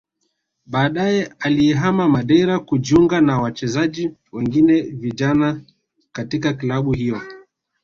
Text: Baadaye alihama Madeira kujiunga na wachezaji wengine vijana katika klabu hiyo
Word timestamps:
Baadaye 0.65 1.33
alihama 1.39 2.09
Madeira 2.09 2.59
kujiunga 2.59 3.21
na 3.21 3.39
wachezaji 3.39 4.11
wengine 4.31 4.81
vijana 4.81 5.61
katika 6.11 6.53
klabu 6.53 6.91
hiyo 6.91 7.21